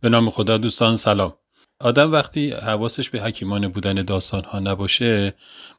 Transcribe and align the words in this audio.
به 0.00 0.08
نام 0.08 0.30
خدا 0.30 0.58
دوستان 0.58 0.96
سلام. 0.96 1.34
آدم 1.80 2.12
وقتی 2.12 2.50
حواسش 2.50 3.10
به 3.10 3.20
حکیمان 3.20 3.68
بودن 3.68 3.94
داستان 3.94 4.44
ها 4.44 4.58
نباشه 4.58 5.34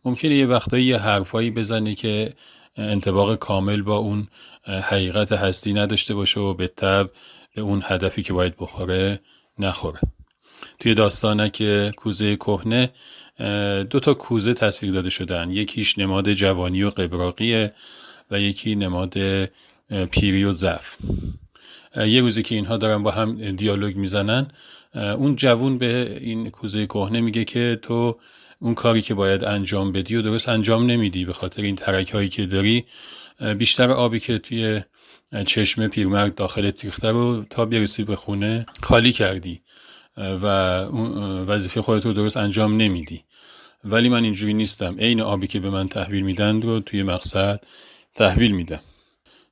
ممکنه 0.06 0.36
یه 0.36 0.46
وقتایی 0.46 0.86
یه 0.86 0.98
حرفایی 0.98 1.52
بزنه 1.52 1.96
که 1.96 2.34
انتباق 2.76 3.36
کامل 3.36 3.82
با 3.82 3.98
اون 3.98 4.28
حقیقت 4.64 5.32
هستی 5.32 5.74
نداشته 5.74 6.14
باشه 6.14 6.40
و 6.40 6.54
به 6.54 6.68
تب 6.68 7.10
به 7.56 7.62
اون 7.62 7.82
هدفی 7.86 8.22
که 8.22 8.34
باید 8.34 8.56
بخوره 8.58 9.20
نخوره. 9.60 10.00
توی 10.80 10.94
داستانک 10.94 11.64
کوزه 11.90 12.36
کهنه 12.36 12.90
دو 13.84 14.00
تا 14.00 14.14
کوزه 14.14 14.54
تصویر 14.54 14.92
داده 14.94 15.10
شدن. 15.10 15.52
یکیش 15.52 15.98
نماد 15.98 16.34
جوانی 16.34 16.84
و 16.84 16.90
قبراقیه 16.90 17.74
و 18.32 18.40
یکی 18.40 18.76
نماد 18.76 19.14
پیری 20.12 20.44
و 20.44 20.52
ضعف. 20.52 20.96
یه 21.96 22.22
روزی 22.22 22.44
که 22.44 22.56
اینها 22.56 22.78
دارن 22.78 23.04
با 23.04 23.12
هم 23.12 23.52
دیالوگ 23.52 23.96
می‌زنن 23.96 24.48
اون 24.96 25.36
جوون 25.36 25.78
به 25.78 26.18
این 26.22 26.50
کوزه 26.50 26.86
کهنه 26.86 27.22
میگه 27.22 27.46
که 27.46 27.80
تو 27.82 28.20
اون 28.60 28.76
کاری 28.76 29.02
که 29.02 29.14
باید 29.14 29.44
انجام 29.44 29.92
بدی 29.92 30.16
و 30.16 30.22
درست 30.22 30.50
انجام 30.50 30.86
نمیدی 30.86 31.26
به 31.26 31.34
خاطر 31.34 31.62
این 31.62 31.76
ترک 31.76 32.12
هایی 32.12 32.30
که 32.30 32.46
داری. 32.46 32.86
بیشتر 33.58 33.92
آبی 33.92 34.20
که 34.20 34.38
توی 34.38 34.82
چشم 35.46 35.88
پیرمرد 35.88 36.36
داخل 36.36 36.72
تیخته 36.72 37.10
رو 37.10 37.46
تا 37.50 37.66
برسی 37.66 38.04
به 38.04 38.16
خونه 38.16 38.66
خالی 38.84 39.12
کردی 39.12 39.62
و 40.18 40.48
وظیفه 41.48 41.82
خودت 41.82 42.06
رو 42.06 42.14
درست 42.14 42.38
انجام 42.38 42.78
نمیدی. 42.78 43.24
ولی 43.84 44.10
من 44.10 44.24
اینجوری 44.24 44.54
نیستم. 44.54 44.96
عین 45.00 45.22
آبی 45.22 45.48
که 45.48 45.60
به 45.60 45.70
من 45.70 45.88
تحویل 45.88 46.24
میدن 46.24 46.62
رو 46.62 46.80
توی 46.80 47.04
مقصد 47.04 47.62
تحویل 48.16 48.52
میدم. 48.52 48.80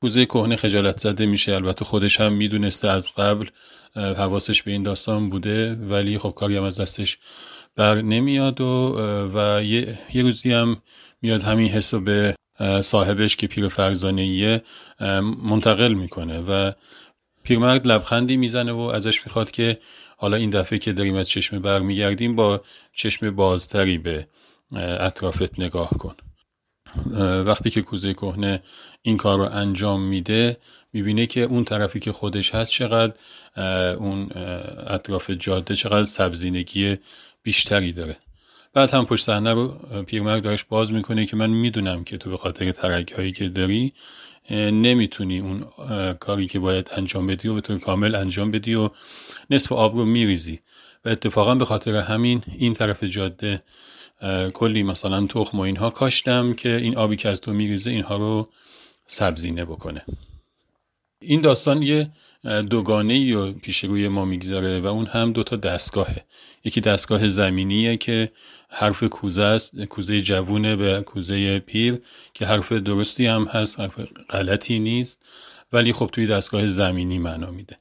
کوزه 0.02 0.26
کهنه 0.26 0.56
خجالت 0.56 1.00
زده 1.00 1.26
میشه. 1.26 1.56
البته 1.56 1.86
خودش 1.86 2.22
هم 2.22 2.34
می‌دونسته 2.34 2.88
از 2.88 3.10
قبل 3.18 3.46
حواسش 3.96 4.64
به 4.64 4.72
این 4.72 4.84
داستان 4.84 5.30
بوده 5.30 5.76
ولی 5.76 6.18
خب 6.18 6.34
کاری 6.36 6.58
هم 6.58 6.64
از 6.64 6.80
دستش 6.80 7.18
بر 7.76 8.02
نمیاد 8.02 8.62
و, 8.62 8.96
و 9.34 9.64
یه،, 9.64 10.00
یه 10.14 10.24
روزی 10.24 10.52
هم 10.52 10.82
میاد 11.22 11.44
همین 11.44 11.70
حس 11.70 11.94
به 11.96 12.36
صاحبش 12.82 13.36
که 13.36 13.48
پیر 13.48 13.68
فرزانه 13.68 14.62
منتقل 15.44 15.94
می‌کنه 15.94 16.40
و 16.40 16.72
پیرمرد 17.44 17.88
لبخندی 17.88 18.38
می‌زنه 18.38 18.72
و 18.72 18.80
ازش 18.80 19.26
می‌خواد 19.26 19.52
که 19.52 19.80
حالا 20.18 20.38
این 20.38 20.50
دفعه 20.50 20.80
که 20.80 20.94
داریم 20.94 21.16
از 21.16 21.30
چشم 21.30 21.60
برمیگردیم 21.60 22.36
با 22.36 22.62
چشم 22.94 23.32
بازتری 23.32 23.98
به 23.98 24.28
اطرافت 25.00 25.60
نگاه 25.60 25.90
کن. 25.90 26.16
وقتی 27.46 27.70
که 27.70 27.82
کوزه 27.82 28.14
کهنه 28.14 28.62
این 29.02 29.18
کار 29.18 29.40
رو 29.40 29.46
انجام 29.46 30.02
میده 30.02 30.58
می‌بینه 30.94 31.26
که 31.26 31.42
اون 31.42 31.64
طرفی 31.64 32.00
که 32.00 32.12
خودش 32.12 32.56
هست 32.56 32.72
چقدر 32.72 33.14
اون 33.96 34.30
اطراف 34.88 35.30
جاده 35.30 35.76
چقدر 35.76 36.06
سبزینگی 36.06 36.98
بیشتری 37.44 37.92
داره. 37.94 38.18
بعد 38.74 38.94
هم 38.94 39.06
پشت 39.06 39.26
صحنه 39.26 39.54
رو 39.54 39.68
پیرمرد 40.08 40.44
دارش 40.44 40.64
باز 40.64 40.94
می‌کنه 40.94 41.26
که 41.26 41.36
من 41.36 41.50
می‌دونم 41.50 42.04
که 42.04 42.18
تو 42.18 42.30
به 42.30 42.38
خاطر 42.38 42.72
ترک 42.72 43.12
هایی 43.12 43.32
که 43.32 43.50
داری 43.50 43.94
نمی‌تونی 44.52 45.40
اون 45.40 45.66
کاری 46.14 46.48
که 46.48 46.60
باید 46.60 46.90
انجام 46.98 47.28
بدی 47.28 47.48
و 47.48 47.54
به 47.54 47.62
طور 47.62 47.80
کامل 47.80 48.16
انجام 48.16 48.52
بدی 48.52 48.76
و 48.76 48.90
نصف 49.50 49.72
آب 49.72 49.98
رو 49.98 50.06
میریزی. 50.06 50.60
و 51.06 51.10
اتفاقا 51.10 51.56
به 51.56 51.66
خاطر 51.66 51.96
همین 51.96 52.44
این 52.58 52.74
طرف 52.74 53.04
جاده 53.04 53.62
کلی 54.54 54.84
مثلا 54.84 55.28
تخم 55.28 55.58
و 55.58 55.62
اینها 55.62 55.90
کاشتم 55.90 56.54
که 56.54 56.76
این 56.76 56.98
آبی 56.98 57.16
که 57.16 57.30
از 57.30 57.42
تو 57.42 57.54
میریزه 57.54 57.92
اینها 57.92 58.18
رو 58.18 58.50
سبزینه 59.08 59.66
بکنه. 59.66 60.06
این 61.20 61.42
داستان 61.42 61.82
یه 61.82 62.10
دوگانه 62.70 63.14
ای 63.14 63.34
رو 63.34 63.52
پیش 63.52 63.84
روی 63.84 64.08
ما 64.08 64.26
می‌گذاره 64.26 64.80
و 64.80 64.88
اون 64.88 65.06
هم 65.06 65.32
دوتا 65.32 65.56
دستگاهه. 65.56 66.26
یکی 66.64 66.82
دستگاه 66.82 67.28
زمینیه 67.28 67.98
که 67.98 68.32
حرف 68.70 69.04
کوزه 69.04 69.44
است 69.44 69.84
کوزه 69.84 70.22
جوونه 70.22 70.76
به 70.76 71.02
کوزه 71.02 71.60
پیر 71.60 72.02
که 72.34 72.46
حرف 72.46 72.72
درستی 72.72 73.26
هم 73.26 73.44
هست 73.44 73.80
حرف 73.80 74.00
غلطی 74.30 74.80
نیست 74.80 75.26
ولی 75.74 75.94
خب 75.94 76.10
توی 76.12 76.28
دستگاه 76.28 76.68
زمینی 76.68 77.18
معنا 77.18 77.52
میده. 77.52 77.78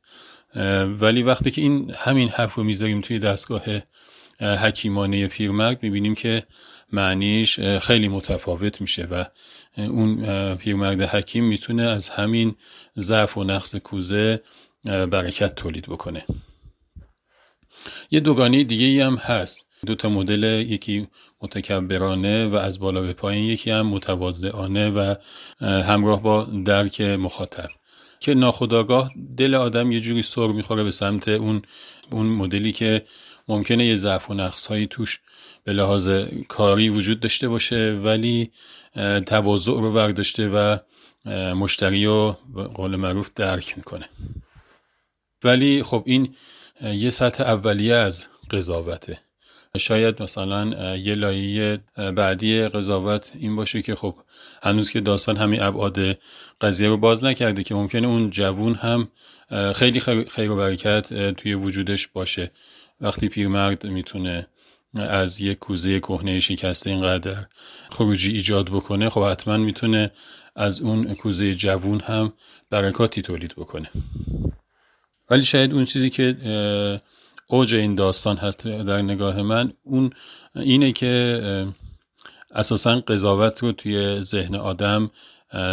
ولی 1.00 1.22
وقتی 1.22 1.50
که 1.50 1.62
این 1.62 1.92
همین 1.96 2.28
حرف 2.28 2.54
رو 2.54 2.64
می‌ذاریم 2.64 3.00
توی 3.00 3.18
دستگاه 3.18 3.62
حکیمانه 4.40 5.26
پیرمرد 5.26 5.82
می‌بینیم 5.82 6.14
که 6.14 6.42
معنیش 6.92 7.60
خیلی 7.60 8.08
متفاوت 8.08 8.80
میشه 8.80 9.04
و 9.04 9.24
اون 9.76 10.54
پیرمرد 10.54 11.02
حکیم 11.02 11.44
می‌تونه 11.44 11.82
از 11.82 12.08
همین 12.08 12.54
ضعف 12.98 13.36
و 13.38 13.44
نقص 13.44 13.76
کوزه 13.76 14.42
برکت 14.84 15.54
تولید 15.54 15.86
بکنه. 15.86 16.24
یه 18.10 18.20
دوگانی 18.20 18.64
دیگه 18.64 19.06
هم 19.06 19.16
هست. 19.16 19.60
دو 19.86 19.94
تا 19.94 20.08
مدل 20.08 20.44
یکی 20.68 21.08
متکبرانه 21.42 22.46
و 22.46 22.54
از 22.54 22.78
بالا 22.80 23.02
به 23.02 23.12
پایین 23.12 23.44
یکی 23.44 23.70
هم 23.70 23.86
متواضعانه 23.86 24.90
و 24.90 25.14
همراه 25.60 26.22
با 26.22 26.44
درک 26.44 27.00
مخاطب. 27.00 27.68
که 28.20 28.34
ناخداگاه 28.34 29.10
دل 29.36 29.54
آدم 29.54 29.92
یه 29.92 30.00
جوری 30.00 30.22
سر 30.22 30.46
می‌خوره 30.46 30.82
به 30.82 30.90
سمت 30.90 31.28
اون 31.28 31.62
اون 32.10 32.26
مدلی 32.26 32.72
که 32.72 33.06
ممکنه 33.48 33.86
یه 33.86 33.94
ضعف 33.94 34.30
و 34.30 34.34
نقص 34.34 34.66
هایی 34.66 34.86
توش 34.86 35.20
به 35.64 35.72
لحاظ 35.72 36.08
کاری 36.48 36.88
وجود 36.88 37.20
داشته 37.20 37.48
باشه 37.48 38.00
ولی 38.04 38.50
تواضع 39.26 39.72
رو 39.72 39.92
برداشته 39.92 40.48
و 40.48 40.76
مشتری 41.54 42.04
رو 42.04 42.36
قول 42.74 42.96
معروف 42.96 43.30
درک 43.34 43.74
می‌کنه. 43.76 44.08
ولی 45.44 45.82
خب 45.82 46.02
این 46.06 46.34
یه 46.82 47.10
سطح 47.10 47.44
اولیه 47.44 47.94
از 47.94 48.26
قضاوته. 48.50 49.18
شاید 49.78 50.22
مثلا 50.22 50.96
یه 50.96 51.14
لایه 51.14 51.78
بعدی 52.16 52.68
قضاوت 52.68 53.32
این 53.38 53.56
باشه 53.56 53.82
که 53.82 53.94
خب 53.94 54.14
هنوز 54.62 54.90
که 54.90 55.00
داستان 55.00 55.36
همین 55.36 55.62
ابعاد 55.62 55.98
قضیه 56.60 56.88
رو 56.88 56.96
باز 56.96 57.24
نکرده 57.24 57.62
که 57.62 57.74
ممکنه 57.74 58.06
اون 58.06 58.30
جوون 58.30 58.74
هم 58.74 59.08
خیلی 59.74 60.00
خیر 60.28 60.50
و 60.50 60.56
برکت 60.56 61.32
توی 61.32 61.54
وجودش 61.54 62.08
باشه. 62.08 62.50
وقتی 63.00 63.28
پیرمرد 63.28 63.86
می‌تونه 63.86 64.46
از 64.94 65.40
یک 65.40 65.58
کوزه 65.58 66.00
کهنه 66.00 66.40
شکسته 66.40 66.90
اینقدر 66.90 67.46
خروجی 67.90 68.32
ایجاد 68.32 68.66
بکنه 68.66 69.10
خب 69.10 69.22
حتما 69.24 69.56
می‌تونه 69.56 70.10
از 70.56 70.80
اون 70.80 71.14
کوزه 71.14 71.54
جوون 71.54 72.00
هم 72.00 72.32
برکاتی 72.70 73.22
تولید 73.22 73.54
بکنه. 73.56 73.90
ولی 75.30 75.44
شاید 75.44 75.72
اون 75.72 75.84
چیزی 75.84 76.10
که 76.10 76.36
اوج 77.46 77.74
این 77.74 77.94
داستان 77.94 78.36
هست 78.36 78.66
در 78.66 79.02
نگاه 79.02 79.42
من. 79.42 79.72
اون 79.82 80.10
اینه 80.54 80.92
که 80.92 81.66
اساسا 82.50 83.00
قضاوت 83.00 83.62
رو 83.62 83.72
توی 83.72 84.22
ذهن 84.22 84.54
آدم 84.54 85.10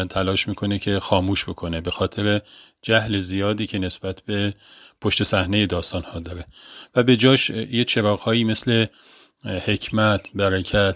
تلاش 0.09 0.47
می‌کنه 0.47 0.79
که 0.79 0.99
خاموش 0.99 1.45
بکنه 1.45 1.81
به 1.81 1.91
خاطر 1.91 2.41
جهل 2.81 3.17
زیادی 3.17 3.67
که 3.67 3.79
نسبت 3.79 4.21
به 4.21 4.53
پشت 5.01 5.23
صحنه 5.23 5.65
داستان 5.65 6.03
ها 6.03 6.19
داره. 6.19 6.45
و 6.95 7.03
به 7.03 7.15
جاش 7.15 7.49
یه 7.49 7.83
چراغ 7.83 8.19
هایی 8.19 8.43
مثل 8.43 8.85
حکمت، 9.43 10.21
برکت 10.35 10.95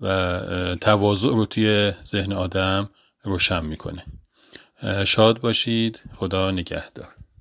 و 0.00 0.76
تواضع 0.80 1.28
رو 1.28 1.46
توی 1.46 1.92
ذهن 2.04 2.32
آدم 2.32 2.90
روشن 3.22 3.64
می‌کنه. 3.64 4.04
شاد 5.04 5.40
باشید. 5.40 6.00
خدا 6.14 6.50
نگهدار. 6.50 7.08